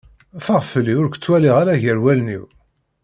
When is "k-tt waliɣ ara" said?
1.09-1.81